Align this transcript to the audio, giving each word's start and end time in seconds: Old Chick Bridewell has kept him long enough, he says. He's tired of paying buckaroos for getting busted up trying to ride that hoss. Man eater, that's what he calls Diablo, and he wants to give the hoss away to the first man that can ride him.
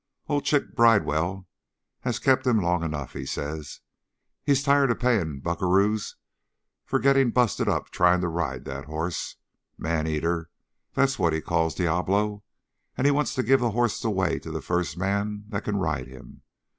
Old 0.27 0.45
Chick 0.45 0.73
Bridewell 0.75 1.47
has 1.99 2.17
kept 2.17 2.47
him 2.47 2.59
long 2.59 2.81
enough, 2.83 3.13
he 3.13 3.23
says. 3.23 3.81
He's 4.43 4.63
tired 4.63 4.89
of 4.89 4.99
paying 4.99 5.41
buckaroos 5.41 6.15
for 6.87 6.97
getting 6.97 7.29
busted 7.29 7.67
up 7.69 7.91
trying 7.91 8.19
to 8.21 8.27
ride 8.27 8.65
that 8.65 8.85
hoss. 8.85 9.35
Man 9.77 10.07
eater, 10.07 10.49
that's 10.95 11.19
what 11.19 11.33
he 11.33 11.39
calls 11.39 11.75
Diablo, 11.75 12.43
and 12.97 13.05
he 13.05 13.11
wants 13.11 13.35
to 13.35 13.43
give 13.43 13.59
the 13.59 13.73
hoss 13.73 14.03
away 14.03 14.39
to 14.39 14.49
the 14.49 14.59
first 14.59 14.97
man 14.97 15.43
that 15.49 15.65
can 15.65 15.77
ride 15.77 16.07
him. 16.07 16.41